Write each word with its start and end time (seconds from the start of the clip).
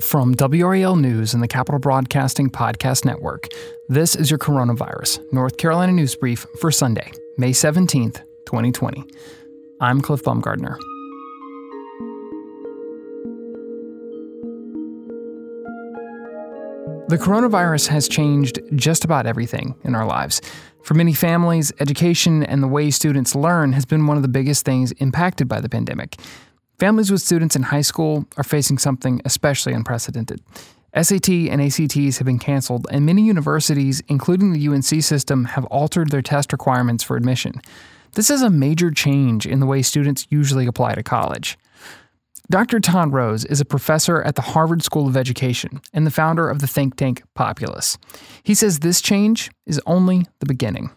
From 0.00 0.34
WRAL 0.34 1.00
News 1.00 1.32
and 1.32 1.42
the 1.42 1.48
Capital 1.48 1.78
Broadcasting 1.78 2.50
Podcast 2.50 3.06
Network, 3.06 3.48
this 3.88 4.14
is 4.14 4.30
your 4.30 4.38
Coronavirus 4.38 5.20
North 5.32 5.56
Carolina 5.56 5.90
News 5.90 6.14
Brief 6.14 6.44
for 6.60 6.70
Sunday, 6.70 7.10
May 7.38 7.52
17th, 7.52 8.16
2020. 8.44 9.04
I'm 9.80 10.02
Cliff 10.02 10.22
Baumgardner. 10.22 10.76
The 17.08 17.16
coronavirus 17.16 17.88
has 17.88 18.06
changed 18.06 18.58
just 18.74 19.02
about 19.02 19.24
everything 19.24 19.76
in 19.82 19.94
our 19.94 20.04
lives. 20.04 20.42
For 20.82 20.92
many 20.92 21.14
families, 21.14 21.72
education 21.80 22.42
and 22.42 22.62
the 22.62 22.68
way 22.68 22.90
students 22.90 23.34
learn 23.34 23.72
has 23.72 23.86
been 23.86 24.06
one 24.06 24.18
of 24.18 24.22
the 24.22 24.28
biggest 24.28 24.66
things 24.66 24.92
impacted 24.92 25.48
by 25.48 25.62
the 25.62 25.70
pandemic. 25.70 26.16
Families 26.78 27.10
with 27.10 27.22
students 27.22 27.56
in 27.56 27.62
high 27.62 27.80
school 27.80 28.26
are 28.36 28.44
facing 28.44 28.76
something 28.76 29.22
especially 29.24 29.72
unprecedented. 29.72 30.42
SAT 30.94 31.28
and 31.28 31.62
ACTs 31.62 32.18
have 32.18 32.26
been 32.26 32.38
canceled, 32.38 32.86
and 32.90 33.06
many 33.06 33.22
universities, 33.22 34.02
including 34.08 34.52
the 34.52 34.68
UNC 34.68 35.02
system, 35.02 35.44
have 35.44 35.64
altered 35.66 36.10
their 36.10 36.22
test 36.22 36.52
requirements 36.52 37.02
for 37.02 37.16
admission. 37.16 37.62
This 38.12 38.28
is 38.28 38.42
a 38.42 38.50
major 38.50 38.90
change 38.90 39.46
in 39.46 39.60
the 39.60 39.66
way 39.66 39.80
students 39.80 40.26
usually 40.28 40.66
apply 40.66 40.94
to 40.94 41.02
college. 41.02 41.58
Dr. 42.50 42.78
Todd 42.78 43.12
Rose 43.12 43.44
is 43.46 43.60
a 43.60 43.64
professor 43.64 44.22
at 44.22 44.36
the 44.36 44.42
Harvard 44.42 44.82
School 44.82 45.08
of 45.08 45.16
Education 45.16 45.80
and 45.92 46.06
the 46.06 46.10
founder 46.10 46.48
of 46.48 46.60
the 46.60 46.66
think 46.66 46.96
tank 46.96 47.22
Populace. 47.34 47.98
He 48.42 48.54
says 48.54 48.78
this 48.78 49.00
change 49.00 49.50
is 49.66 49.80
only 49.86 50.26
the 50.40 50.46
beginning. 50.46 50.90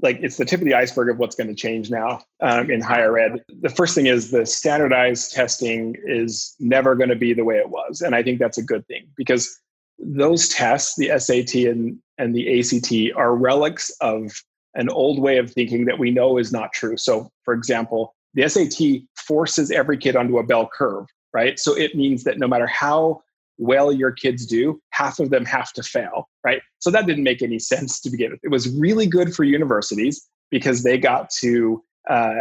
Like 0.00 0.18
it's 0.22 0.36
the 0.36 0.44
tip 0.44 0.60
of 0.60 0.64
the 0.64 0.74
iceberg 0.74 1.10
of 1.10 1.18
what's 1.18 1.34
going 1.34 1.48
to 1.48 1.54
change 1.54 1.90
now 1.90 2.22
um, 2.40 2.70
in 2.70 2.80
higher 2.80 3.18
ed. 3.18 3.44
The 3.60 3.68
first 3.68 3.94
thing 3.94 4.06
is 4.06 4.30
the 4.30 4.46
standardized 4.46 5.32
testing 5.32 5.96
is 6.04 6.54
never 6.60 6.94
going 6.94 7.10
to 7.10 7.16
be 7.16 7.34
the 7.34 7.44
way 7.44 7.56
it 7.56 7.70
was. 7.70 8.00
And 8.00 8.14
I 8.14 8.22
think 8.22 8.38
that's 8.38 8.58
a 8.58 8.62
good 8.62 8.86
thing 8.86 9.08
because 9.16 9.58
those 9.98 10.48
tests, 10.48 10.94
the 10.96 11.18
SAT 11.18 11.54
and, 11.68 11.98
and 12.18 12.34
the 12.34 12.60
ACT, 12.60 13.16
are 13.16 13.34
relics 13.34 13.90
of 14.00 14.32
an 14.74 14.88
old 14.88 15.20
way 15.20 15.38
of 15.38 15.50
thinking 15.50 15.86
that 15.86 15.98
we 15.98 16.10
know 16.10 16.38
is 16.38 16.52
not 16.52 16.72
true. 16.72 16.96
So, 16.96 17.30
for 17.44 17.52
example, 17.52 18.14
the 18.34 18.48
SAT 18.48 19.02
forces 19.16 19.70
every 19.70 19.98
kid 19.98 20.14
onto 20.14 20.38
a 20.38 20.44
bell 20.44 20.70
curve, 20.72 21.06
right? 21.32 21.58
So 21.58 21.76
it 21.76 21.96
means 21.96 22.24
that 22.24 22.38
no 22.38 22.46
matter 22.46 22.66
how 22.66 23.22
well 23.58 23.92
your 23.92 24.12
kids 24.12 24.46
do, 24.46 24.80
half 24.90 25.18
of 25.18 25.30
them 25.30 25.44
have 25.44 25.72
to 25.74 25.82
fail, 25.82 26.28
right? 26.44 26.62
So 26.78 26.90
that 26.90 27.06
didn't 27.06 27.24
make 27.24 27.42
any 27.42 27.58
sense 27.72 28.00
to 28.00 28.10
begin 28.10 28.32
with. 28.32 28.40
It 28.42 28.50
was 28.50 28.68
really 28.76 29.06
good 29.06 29.34
for 29.34 29.44
universities 29.44 30.26
because 30.50 30.82
they 30.82 30.96
got 30.96 31.30
to 31.40 31.82
uh, 32.08 32.34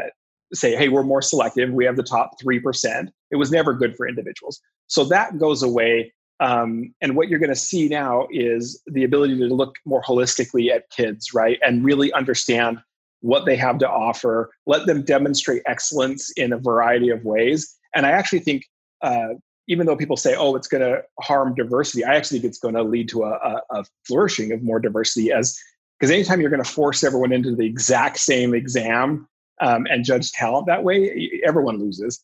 say, 0.53 0.75
hey, 0.75 0.89
we're 0.89 1.03
more 1.03 1.21
selective. 1.21 1.71
We 1.71 1.85
have 1.85 1.97
the 1.97 2.03
top 2.03 2.39
3%. 2.41 3.07
It 3.31 3.35
was 3.35 3.51
never 3.51 3.73
good 3.73 3.95
for 3.95 4.07
individuals. 4.07 4.61
So 4.87 5.03
that 5.05 5.37
goes 5.37 5.63
away. 5.63 6.13
Um, 6.39 6.93
and 7.01 7.15
what 7.15 7.27
you're 7.27 7.39
going 7.39 7.49
to 7.49 7.55
see 7.55 7.89
now 7.89 8.27
is 8.31 8.81
the 8.87 9.03
ability 9.03 9.37
to 9.39 9.53
look 9.53 9.75
more 9.85 10.01
holistically 10.03 10.71
at 10.71 10.89
kids, 10.91 11.33
right? 11.33 11.59
And 11.65 11.83
really 11.83 12.13
understand 12.13 12.77
what 13.21 13.45
they 13.45 13.55
have 13.55 13.79
to 13.79 13.89
offer, 13.89 14.51
let 14.67 14.85
them 14.85 15.03
demonstrate 15.03 15.63
excellence 15.65 16.31
in 16.37 16.53
a 16.53 16.57
variety 16.57 17.09
of 17.09 17.23
ways. 17.25 17.75
And 17.95 18.05
I 18.05 18.11
actually 18.11 18.39
think, 18.39 18.63
uh, 19.01 19.29
even 19.67 19.85
though 19.85 19.95
people 19.95 20.17
say, 20.17 20.35
oh, 20.35 20.55
it's 20.55 20.67
going 20.67 20.81
to 20.81 21.01
harm 21.19 21.53
diversity, 21.55 22.03
I 22.03 22.15
actually 22.15 22.39
think 22.39 22.51
it's 22.51 22.59
going 22.59 22.75
to 22.75 22.83
lead 22.83 23.09
to 23.09 23.23
a, 23.23 23.31
a, 23.31 23.61
a 23.71 23.85
flourishing 24.05 24.51
of 24.51 24.63
more 24.63 24.79
diversity 24.79 25.31
as 25.31 25.57
because 25.99 26.11
anytime 26.11 26.39
you're 26.39 26.51
going 26.51 26.63
to 26.63 26.69
force 26.69 27.03
everyone 27.03 27.31
into 27.31 27.55
the 27.55 27.65
exact 27.65 28.17
same 28.17 28.53
exam 28.53 29.27
um, 29.61 29.87
and 29.89 30.05
judge 30.05 30.31
talent 30.31 30.67
that 30.67 30.83
way, 30.83 31.41
everyone 31.45 31.79
loses. 31.79 32.23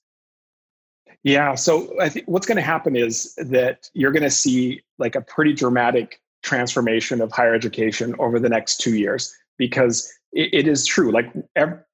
Yeah, 1.24 1.56
so 1.56 2.00
I 2.02 2.10
think 2.10 2.28
what's 2.28 2.46
going 2.46 2.58
to 2.58 2.62
happen 2.62 2.96
is 2.96 3.34
that 3.36 3.90
you're 3.94 4.12
going 4.12 4.24
to 4.24 4.30
see 4.30 4.82
like 5.00 5.16
a 5.16 5.22
pretty 5.22 5.54
dramatic 5.54 6.20
transformation 6.44 7.22
of 7.22 7.32
higher 7.32 7.54
education 7.54 8.14
over 8.20 8.40
the 8.40 8.50
next 8.50 8.78
two 8.82 8.96
years 8.96 9.34
because 9.58 10.12
it, 10.34 10.50
it 10.54 10.68
is 10.68 10.86
true. 10.86 11.12
Like 11.12 11.34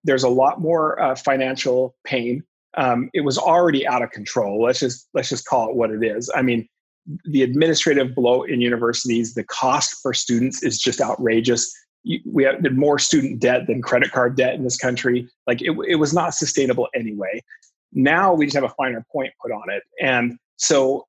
there's 0.04 0.24
a 0.24 0.30
lot 0.30 0.60
more 0.60 1.00
uh, 1.00 1.16
financial 1.16 1.96
pain. 2.04 2.44
Um, 2.80 3.10
it 3.14 3.22
was 3.22 3.38
already 3.38 3.86
out 3.86 4.02
of 4.02 4.12
control. 4.12 4.64
Let's 4.64 4.80
just 4.80 5.10
let's 5.14 5.30
just 5.30 5.46
call 5.46 5.70
it 5.70 5.76
what 5.76 5.92
it 5.92 6.02
is. 6.02 6.32
I 6.34 6.42
mean, 6.42 6.68
the 7.26 7.44
administrative 7.44 8.16
bloat 8.16 8.50
in 8.50 8.62
universities, 8.62 9.34
the 9.34 9.44
cost 9.44 9.98
for 10.02 10.14
students 10.14 10.64
is 10.64 10.80
just 10.80 11.02
outrageous. 11.02 11.72
We 12.26 12.46
have 12.46 12.64
more 12.72 12.98
student 12.98 13.42
debt 13.42 13.68
than 13.68 13.82
credit 13.82 14.12
card 14.12 14.38
debt 14.38 14.56
in 14.56 14.64
this 14.64 14.78
country. 14.78 15.28
Like 15.46 15.62
it, 15.62 15.76
it 15.88 15.96
was 15.96 16.14
not 16.14 16.34
sustainable 16.34 16.88
anyway. 16.96 17.42
Now 17.92 18.34
we 18.34 18.46
just 18.46 18.56
have 18.56 18.64
a 18.64 18.74
finer 18.78 19.06
point 19.12 19.34
put 19.42 19.52
on 19.52 19.70
it. 19.70 19.84
And 20.02 20.38
so 20.56 21.06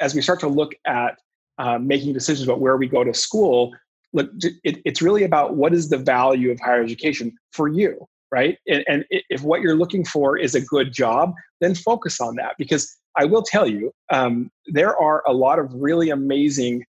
as 0.00 0.14
we 0.14 0.20
start 0.20 0.40
to 0.40 0.48
look 0.48 0.74
at 0.86 1.18
uh, 1.56 1.78
making 1.78 2.12
decisions 2.12 2.46
about 2.46 2.60
where 2.60 2.76
we 2.76 2.86
go 2.86 3.02
to 3.02 3.14
school, 3.14 3.72
look, 4.12 4.30
it, 4.62 4.82
it's 4.84 5.00
really 5.00 5.24
about 5.24 5.56
what 5.56 5.72
is 5.72 5.88
the 5.88 5.98
value 5.98 6.50
of 6.50 6.60
higher 6.60 6.82
education 6.82 7.34
for 7.52 7.68
you, 7.68 8.06
right? 8.34 8.58
And, 8.66 8.84
and 8.88 9.04
if 9.10 9.42
what 9.42 9.60
you're 9.60 9.76
looking 9.76 10.04
for 10.04 10.36
is 10.36 10.56
a 10.56 10.60
good 10.60 10.92
job, 10.92 11.34
then 11.60 11.72
focus 11.72 12.20
on 12.20 12.34
that. 12.34 12.56
Because 12.58 12.92
I 13.16 13.26
will 13.26 13.44
tell 13.44 13.64
you, 13.64 13.92
um, 14.10 14.50
there 14.66 14.96
are 14.96 15.22
a 15.24 15.32
lot 15.32 15.60
of 15.60 15.72
really 15.72 16.10
amazing 16.10 16.84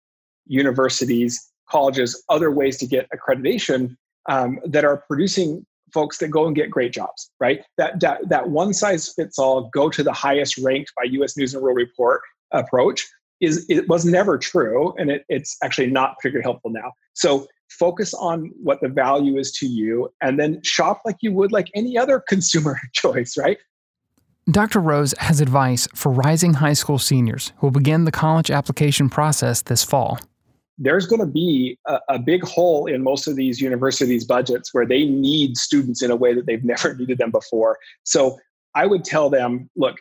universities, 0.47 1.51
colleges, 1.69 2.23
other 2.29 2.49
ways 2.49 2.77
to 2.79 2.87
get 2.87 3.07
accreditation 3.15 3.95
um, 4.27 4.59
that 4.65 4.83
are 4.83 5.03
producing 5.07 5.63
folks 5.93 6.17
that 6.17 6.29
go 6.29 6.47
and 6.47 6.55
get 6.55 6.71
great 6.71 6.91
jobs, 6.91 7.29
right? 7.39 7.61
That, 7.77 7.99
that, 7.99 8.27
that 8.27 8.49
one 8.49 8.73
size 8.73 9.13
fits 9.15 9.37
all, 9.37 9.69
go 9.71 9.87
to 9.91 10.01
the 10.01 10.13
highest 10.13 10.57
ranked 10.57 10.93
by 10.97 11.03
US 11.03 11.37
News 11.37 11.53
and 11.53 11.61
World 11.61 11.77
Report 11.77 12.21
approach 12.51 13.05
is 13.39 13.65
it 13.69 13.87
was 13.87 14.03
never 14.03 14.39
true 14.39 14.95
and 14.97 15.11
it, 15.11 15.25
it's 15.29 15.57
actually 15.61 15.91
not 15.91 16.15
particularly 16.17 16.43
helpful 16.43 16.71
now 16.71 16.89
so 17.13 17.45
focus 17.69 18.13
on 18.13 18.51
what 18.61 18.79
the 18.81 18.87
value 18.87 19.37
is 19.37 19.51
to 19.51 19.65
you 19.65 20.11
and 20.21 20.39
then 20.39 20.61
shop 20.63 21.01
like 21.05 21.17
you 21.21 21.31
would 21.31 21.51
like 21.51 21.69
any 21.75 21.97
other 21.97 22.19
consumer 22.27 22.79
choice 22.93 23.37
right 23.37 23.57
Dr. 24.51 24.79
Rose 24.79 25.15
has 25.17 25.41
advice 25.41 25.87
for 25.95 26.11
rising 26.11 26.53
high 26.53 26.73
school 26.73 26.99
seniors 26.99 27.51
who 27.57 27.67
will 27.67 27.71
begin 27.71 28.05
the 28.05 28.11
college 28.11 28.51
application 28.51 29.09
process 29.09 29.63
this 29.63 29.83
fall. 29.83 30.19
There's 30.77 31.07
going 31.07 31.21
to 31.21 31.25
be 31.25 31.79
a, 31.87 31.99
a, 32.09 32.19
big 32.19 32.43
hole 32.43 32.85
in 32.85 33.01
most 33.01 33.27
of 33.27 33.35
these 33.35 33.59
universities' 33.59 34.23
budgets 34.23 34.71
where 34.71 34.85
they 34.85 35.05
need 35.05 35.57
students 35.57 36.03
in 36.03 36.11
a 36.11 36.15
way 36.15 36.35
that 36.35 36.45
they've 36.45 36.63
never 36.63 36.93
needed 36.93 37.17
them 37.17 37.31
before. 37.31 37.79
So 38.03 38.37
I 38.75 38.85
would 38.85 39.03
tell 39.03 39.31
them 39.31 39.67
look, 39.75 39.95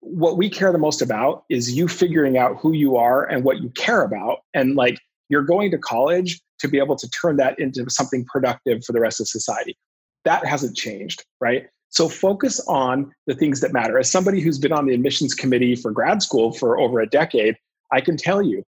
what 0.00 0.36
we 0.36 0.48
care 0.48 0.72
the 0.72 0.78
most 0.78 1.00
about 1.00 1.44
is 1.48 1.76
you 1.76 1.86
figuring 1.86 2.36
out 2.36 2.56
who 2.58 2.72
you 2.72 2.96
are 2.96 3.24
and 3.24 3.44
what 3.44 3.60
you 3.60 3.70
care 3.70 4.02
about. 4.02 4.40
And 4.54 4.74
like 4.74 4.98
you're 5.28 5.42
going 5.42 5.70
to 5.70 5.78
college 5.78 6.40
to 6.60 6.68
be 6.68 6.78
able 6.78 6.96
to 6.96 7.08
turn 7.10 7.36
that 7.36 7.58
into 7.58 7.84
something 7.88 8.24
productive 8.24 8.84
for 8.84 8.92
the 8.92 9.00
rest 9.00 9.20
of 9.20 9.28
society. 9.28 9.76
That 10.24 10.44
hasn't 10.46 10.76
changed, 10.76 11.24
right? 11.40 11.66
So 11.90 12.08
focus 12.08 12.60
on 12.66 13.12
the 13.26 13.34
things 13.34 13.60
that 13.60 13.72
matter. 13.72 13.98
As 13.98 14.10
somebody 14.10 14.40
who's 14.40 14.58
been 14.58 14.72
on 14.72 14.86
the 14.86 14.94
admissions 14.94 15.34
committee 15.34 15.76
for 15.76 15.90
grad 15.90 16.22
school 16.22 16.52
for 16.52 16.78
over 16.78 17.00
a 17.00 17.08
decade, 17.08 17.56
I 17.92 18.00
can 18.00 18.16
tell 18.16 18.42
you, 18.42 18.64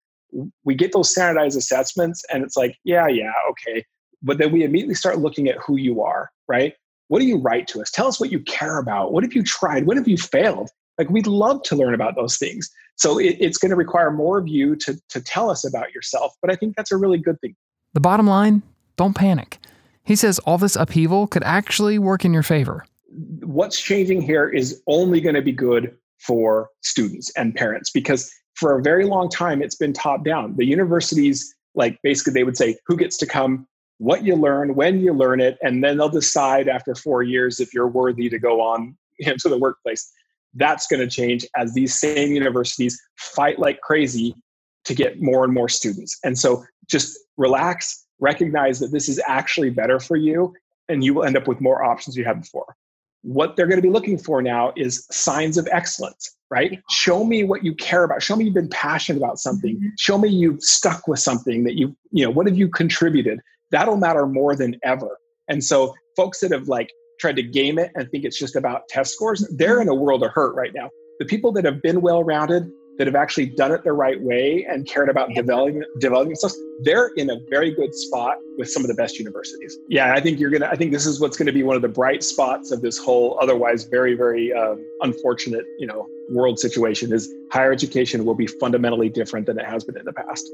we 0.66 0.76
get 0.76 0.92
those 0.92 1.12
standardized 1.12 1.58
assessments 1.58 2.24
and 2.32 2.44
it's 2.44 2.58
like, 2.58 2.78
yeah, 2.84 3.08
yeah, 3.08 3.32
okay. 3.52 3.86
But 4.22 4.38
then 4.38 4.52
we 4.52 4.64
immediately 4.64 4.96
start 4.96 5.20
looking 5.20 5.48
at 5.48 5.58
who 5.66 5.78
you 5.78 6.02
are, 6.02 6.30
right? 6.48 6.74
What 7.08 7.20
do 7.20 7.26
you 7.26 7.38
write 7.38 7.68
to 7.70 7.82
us? 7.82 7.92
Tell 7.92 8.08
us 8.08 8.20
what 8.20 8.32
you 8.32 8.40
care 8.42 8.80
about. 8.80 9.14
What 9.14 9.24
have 9.24 9.34
you 9.34 9.44
tried? 9.44 9.86
What 9.86 9.98
have 9.98 10.08
you 10.08 10.18
failed? 10.18 10.70
Like 10.98 11.10
we'd 11.10 11.28
love 11.28 11.62
to 11.64 11.76
learn 11.76 11.94
about 11.94 12.16
those 12.16 12.38
things. 12.38 12.70
So 12.96 13.20
it, 13.20 13.38
it's 13.40 13.58
going 13.58 13.72
to 13.72 13.76
require 13.76 14.12
more 14.12 14.38
of 14.38 14.48
you 14.48 14.76
to, 14.78 15.00
to 15.10 15.22
tell 15.22 15.50
us 15.50 15.66
about 15.66 15.94
yourself. 15.94 16.34
But 16.42 16.52
I 16.52 16.56
think 16.56 16.76
that's 16.76 16.92
a 16.92 16.98
really 16.98 17.18
good 17.18 17.40
thing. 17.42 17.56
The 17.94 18.00
bottom 18.00 18.28
line 18.28 18.64
don't 18.98 19.16
panic. 19.16 19.60
He 20.04 20.16
says 20.16 20.40
all 20.40 20.58
this 20.58 20.76
upheaval 20.76 21.28
could 21.28 21.44
actually 21.44 21.98
work 22.00 22.24
in 22.24 22.34
your 22.34 22.44
favor. 22.44 22.86
What's 23.44 23.82
changing 23.82 24.22
here 24.22 24.48
is 24.48 24.82
only 24.88 25.20
going 25.20 25.36
to 25.36 25.42
be 25.42 25.52
good 25.52 25.96
for 26.20 26.70
students 26.82 27.32
and 27.36 27.56
parents 27.56 27.90
because 27.90 28.32
for 28.56 28.78
a 28.78 28.82
very 28.82 29.06
long 29.06 29.30
time 29.30 29.62
it's 29.62 29.76
been 29.76 29.94
top 29.94 30.24
down. 30.24 30.56
The 30.56 30.66
universities, 30.66 31.54
like 31.74 32.00
basically, 32.04 32.34
they 32.34 32.44
would 32.44 32.58
say 32.58 32.78
who 32.86 32.96
gets 32.96 33.18
to 33.18 33.26
come, 33.26 33.68
what 33.98 34.24
you 34.24 34.36
learn, 34.36 34.76
when 34.76 35.00
you 35.00 35.14
learn 35.14 35.40
it, 35.40 35.58
and 35.62 35.84
then 35.84 35.98
they'll 35.98 36.10
decide 36.10 36.68
after 36.68 36.96
four 36.96 37.24
years 37.24 37.60
if 37.60 37.74
you're 37.74 37.88
worthy 37.88 38.30
to 38.30 38.40
go 38.40 38.62
on 38.62 38.98
into 39.20 39.50
the 39.50 39.58
workplace. 39.58 40.12
That's 40.56 40.88
going 40.88 41.02
to 41.02 41.08
change 41.08 41.46
as 41.56 41.74
these 41.74 42.00
same 42.00 42.32
universities 42.32 43.00
fight 43.18 43.60
like 43.60 43.82
crazy 43.82 44.36
to 44.86 44.96
get 44.96 45.22
more 45.22 45.44
and 45.44 45.54
more 45.54 45.70
students. 45.70 46.18
And 46.24 46.38
so 46.38 46.64
just 46.90 47.18
relax, 47.38 48.06
recognize 48.20 48.80
that 48.80 48.92
this 48.92 49.10
is 49.10 49.22
actually 49.28 49.70
better 49.70 50.00
for 50.00 50.16
you, 50.16 50.54
and 50.88 51.04
you 51.04 51.14
will 51.14 51.24
end 51.24 51.36
up 51.36 51.48
with 51.48 51.60
more 51.60 51.84
options 51.84 52.16
you 52.16 52.24
had 52.24 52.42
before. 52.42 52.76
What 53.24 53.56
they're 53.56 53.66
going 53.66 53.82
to 53.82 53.88
be 53.88 53.90
looking 53.90 54.20
for 54.20 54.42
now 54.42 54.72
is 54.76 55.08
signs 55.10 55.58
of 55.58 55.68
excellence, 55.72 56.36
right? 56.52 56.80
Show 56.92 57.24
me 57.24 57.44
what 57.44 57.64
you 57.64 57.74
care 57.74 58.04
about. 58.04 58.22
Show 58.22 58.36
me 58.36 58.46
you've 58.46 58.54
been 58.54 58.70
passionate 58.70 59.18
about 59.18 59.40
something. 59.40 59.76
Mm-hmm. 59.78 59.88
Show 59.98 60.20
me 60.20 60.30
you've 60.30 60.62
stuck 60.62 61.08
with 61.08 61.20
something 61.20 61.64
that 61.64 61.74
you, 61.74 61.96
you 62.12 62.24
know, 62.24 62.30
what 62.30 62.46
have 62.46 62.56
you 62.56 62.70
contributed? 62.70 63.40
That'll 63.72 63.98
matter 63.98 64.28
more 64.28 64.56
than 64.56 64.80
ever. 64.84 65.18
And 65.48 65.64
so 65.64 65.96
folks 66.16 66.40
that 66.42 66.52
have 66.52 66.68
like 66.68 66.92
tried 67.20 67.36
to 67.38 67.44
game 67.44 67.80
it 67.80 67.92
and 67.96 68.10
think 68.12 68.26
it's 68.26 68.38
just 68.38 68.56
about 68.56 68.88
test 68.90 69.14
scores, 69.14 69.48
they're 69.56 69.82
in 69.82 69.90
a 69.90 69.96
world 69.96 70.24
of 70.24 70.32
hurt 70.32 70.56
right 70.56 70.74
now. 70.74 70.90
The 71.20 71.26
people 71.26 71.52
that 71.54 71.66
have 71.66 71.82
been 71.82 72.02
well 72.02 72.24
rounded, 72.24 72.70
that 72.98 73.08
have 73.08 73.16
actually 73.16 73.48
done 73.48 73.72
it 73.72 73.84
the 73.84 73.92
right 73.92 74.22
way 74.22 74.66
and 74.70 74.88
cared 74.88 75.10
about 75.10 75.30
developing 75.34 75.84
developing 76.00 76.30
themselves, 76.30 76.58
they're 76.84 77.12
in 77.18 77.30
a 77.30 77.38
very 77.50 77.72
good 77.72 77.94
spot 77.94 78.38
with 78.58 78.70
some 78.70 78.84
of 78.84 78.88
the 78.88 78.94
best 78.94 79.20
universities. 79.20 79.78
Yeah, 79.90 80.14
I 80.14 80.22
think 80.22 80.40
you're 80.40 80.50
gonna. 80.50 80.68
I 80.68 80.76
think 80.76 80.92
this 80.92 81.06
is 81.06 81.20
what's 81.20 81.38
going 81.38 81.48
to 81.48 81.52
be 81.52 81.64
one 81.64 81.76
of 81.76 81.82
the 81.82 81.90
bright 81.90 82.24
spots 82.24 82.72
of 82.72 82.82
this 82.82 82.98
whole 82.98 83.38
otherwise 83.42 83.84
very 83.86 84.16
very 84.16 84.54
um, 84.54 84.84
unfortunate 85.02 85.66
you 85.78 85.88
know 85.88 86.08
world 86.30 86.60
situation. 86.60 87.12
Is 87.12 87.32
higher 87.52 87.72
education 87.72 88.26
will 88.26 88.36
be 88.36 88.48
fundamentally 88.48 89.10
different 89.10 89.46
than 89.46 89.60
it 89.60 89.66
has 89.66 89.84
been 89.84 89.98
in 89.98 90.06
the 90.06 90.14
past. 90.14 90.46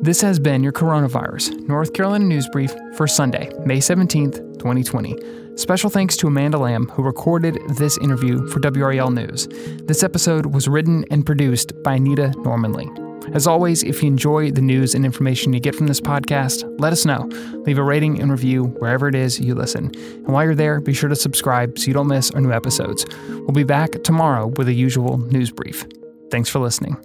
This 0.00 0.20
has 0.20 0.38
been 0.38 0.62
your 0.62 0.72
Coronavirus 0.72 1.66
North 1.66 1.92
Carolina 1.92 2.24
News 2.24 2.48
Brief 2.52 2.72
for 2.94 3.08
Sunday, 3.08 3.50
May 3.64 3.78
17th, 3.78 4.36
2020. 4.58 5.16
Special 5.56 5.90
thanks 5.90 6.16
to 6.18 6.28
Amanda 6.28 6.56
Lamb, 6.56 6.86
who 6.90 7.02
recorded 7.02 7.58
this 7.76 7.98
interview 7.98 8.46
for 8.46 8.60
WRAL 8.60 9.12
News. 9.12 9.48
This 9.86 10.04
episode 10.04 10.54
was 10.54 10.68
written 10.68 11.04
and 11.10 11.26
produced 11.26 11.72
by 11.82 11.96
Anita 11.96 12.32
Normanley. 12.36 12.86
As 13.34 13.48
always, 13.48 13.82
if 13.82 14.00
you 14.00 14.06
enjoy 14.06 14.52
the 14.52 14.62
news 14.62 14.94
and 14.94 15.04
information 15.04 15.52
you 15.52 15.58
get 15.58 15.74
from 15.74 15.88
this 15.88 16.00
podcast, 16.00 16.64
let 16.78 16.92
us 16.92 17.04
know. 17.04 17.28
Leave 17.66 17.78
a 17.78 17.82
rating 17.82 18.20
and 18.20 18.30
review 18.30 18.66
wherever 18.78 19.08
it 19.08 19.16
is 19.16 19.40
you 19.40 19.56
listen. 19.56 19.90
And 19.96 20.28
while 20.28 20.44
you're 20.44 20.54
there, 20.54 20.80
be 20.80 20.94
sure 20.94 21.08
to 21.08 21.16
subscribe 21.16 21.76
so 21.76 21.88
you 21.88 21.92
don't 21.92 22.06
miss 22.06 22.30
our 22.30 22.40
new 22.40 22.52
episodes. 22.52 23.04
We'll 23.28 23.48
be 23.48 23.64
back 23.64 24.04
tomorrow 24.04 24.46
with 24.46 24.68
a 24.68 24.74
usual 24.74 25.18
news 25.18 25.50
brief. 25.50 25.86
Thanks 26.30 26.48
for 26.48 26.60
listening. 26.60 26.96